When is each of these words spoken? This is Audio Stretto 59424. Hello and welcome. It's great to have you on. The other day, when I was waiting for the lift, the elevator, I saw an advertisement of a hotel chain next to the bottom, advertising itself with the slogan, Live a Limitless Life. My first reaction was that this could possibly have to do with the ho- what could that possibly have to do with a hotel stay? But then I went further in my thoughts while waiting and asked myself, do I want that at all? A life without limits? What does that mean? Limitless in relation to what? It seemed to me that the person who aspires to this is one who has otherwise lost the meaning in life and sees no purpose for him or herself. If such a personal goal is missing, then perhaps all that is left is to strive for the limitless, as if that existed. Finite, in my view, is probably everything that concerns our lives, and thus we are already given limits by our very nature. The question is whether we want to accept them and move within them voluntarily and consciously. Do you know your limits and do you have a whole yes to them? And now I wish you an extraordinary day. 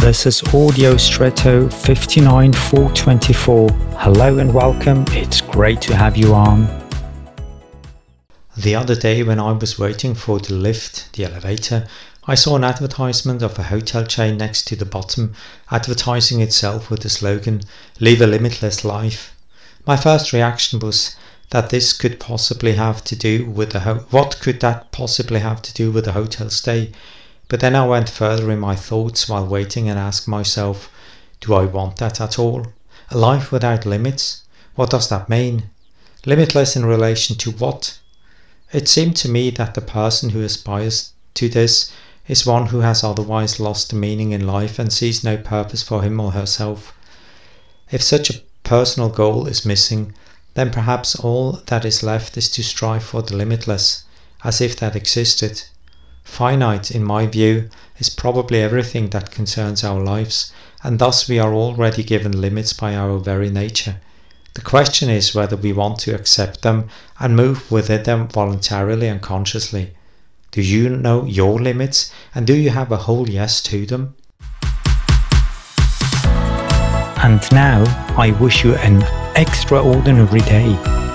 This 0.00 0.26
is 0.26 0.42
Audio 0.54 0.98
Stretto 0.98 1.70
59424. 1.70 3.70
Hello 3.70 4.38
and 4.38 4.52
welcome. 4.52 5.06
It's 5.08 5.40
great 5.40 5.80
to 5.80 5.96
have 5.96 6.18
you 6.18 6.34
on. 6.34 6.68
The 8.58 8.74
other 8.74 8.94
day, 8.94 9.22
when 9.22 9.40
I 9.40 9.52
was 9.52 9.78
waiting 9.78 10.14
for 10.14 10.38
the 10.38 10.52
lift, 10.52 11.14
the 11.14 11.24
elevator, 11.24 11.88
I 12.26 12.34
saw 12.34 12.56
an 12.56 12.64
advertisement 12.64 13.42
of 13.42 13.58
a 13.58 13.64
hotel 13.64 14.04
chain 14.04 14.36
next 14.36 14.66
to 14.68 14.76
the 14.76 14.84
bottom, 14.84 15.34
advertising 15.70 16.40
itself 16.40 16.90
with 16.90 17.00
the 17.00 17.08
slogan, 17.08 17.62
Live 17.98 18.20
a 18.20 18.26
Limitless 18.26 18.84
Life. 18.84 19.34
My 19.86 19.96
first 19.96 20.32
reaction 20.32 20.78
was 20.78 21.16
that 21.50 21.70
this 21.70 21.94
could 21.94 22.20
possibly 22.20 22.74
have 22.74 23.02
to 23.04 23.16
do 23.16 23.46
with 23.46 23.70
the 23.70 23.80
ho- 23.80 24.04
what 24.10 24.40
could 24.40 24.60
that 24.60 24.92
possibly 24.92 25.40
have 25.40 25.62
to 25.62 25.72
do 25.72 25.90
with 25.90 26.06
a 26.06 26.12
hotel 26.12 26.50
stay? 26.50 26.92
But 27.48 27.60
then 27.60 27.76
I 27.76 27.86
went 27.86 28.10
further 28.10 28.50
in 28.50 28.58
my 28.58 28.74
thoughts 28.74 29.28
while 29.28 29.46
waiting 29.46 29.88
and 29.88 29.96
asked 29.96 30.26
myself, 30.26 30.90
do 31.40 31.54
I 31.54 31.64
want 31.64 31.98
that 31.98 32.20
at 32.20 32.40
all? 32.40 32.66
A 33.10 33.16
life 33.16 33.52
without 33.52 33.86
limits? 33.86 34.42
What 34.74 34.90
does 34.90 35.08
that 35.10 35.28
mean? 35.28 35.70
Limitless 36.24 36.74
in 36.74 36.84
relation 36.84 37.36
to 37.36 37.52
what? 37.52 37.98
It 38.72 38.88
seemed 38.88 39.16
to 39.18 39.28
me 39.28 39.50
that 39.50 39.74
the 39.74 39.80
person 39.80 40.30
who 40.30 40.42
aspires 40.42 41.12
to 41.34 41.48
this 41.48 41.92
is 42.26 42.44
one 42.44 42.66
who 42.66 42.80
has 42.80 43.04
otherwise 43.04 43.60
lost 43.60 43.90
the 43.90 43.94
meaning 43.96 44.32
in 44.32 44.44
life 44.44 44.80
and 44.80 44.92
sees 44.92 45.22
no 45.22 45.36
purpose 45.36 45.84
for 45.84 46.02
him 46.02 46.18
or 46.18 46.32
herself. 46.32 46.92
If 47.92 48.02
such 48.02 48.28
a 48.28 48.42
personal 48.64 49.08
goal 49.08 49.46
is 49.46 49.64
missing, 49.64 50.14
then 50.54 50.72
perhaps 50.72 51.14
all 51.14 51.62
that 51.66 51.84
is 51.84 52.02
left 52.02 52.36
is 52.36 52.48
to 52.50 52.64
strive 52.64 53.04
for 53.04 53.22
the 53.22 53.36
limitless, 53.36 54.02
as 54.42 54.60
if 54.60 54.74
that 54.80 54.96
existed. 54.96 55.62
Finite, 56.26 56.90
in 56.90 57.02
my 57.02 57.24
view, 57.26 57.70
is 57.98 58.10
probably 58.10 58.60
everything 58.60 59.08
that 59.10 59.30
concerns 59.30 59.82
our 59.82 60.00
lives, 60.00 60.52
and 60.82 60.98
thus 60.98 61.28
we 61.28 61.38
are 61.38 61.54
already 61.54 62.02
given 62.02 62.40
limits 62.40 62.74
by 62.74 62.94
our 62.94 63.18
very 63.18 63.48
nature. 63.48 63.96
The 64.54 64.60
question 64.60 65.08
is 65.08 65.34
whether 65.34 65.56
we 65.56 65.72
want 65.72 65.98
to 66.00 66.14
accept 66.14 66.60
them 66.62 66.88
and 67.20 67.36
move 67.36 67.70
within 67.70 68.02
them 68.02 68.28
voluntarily 68.28 69.08
and 69.08 69.22
consciously. 69.22 69.94
Do 70.50 70.60
you 70.60 70.90
know 70.90 71.24
your 71.24 71.60
limits 71.60 72.12
and 72.34 72.46
do 72.46 72.54
you 72.54 72.70
have 72.70 72.92
a 72.92 72.96
whole 72.96 73.30
yes 73.30 73.62
to 73.62 73.86
them? 73.86 74.14
And 77.22 77.40
now 77.52 77.84
I 78.18 78.36
wish 78.40 78.64
you 78.64 78.74
an 78.74 79.02
extraordinary 79.36 80.40
day. 80.40 81.05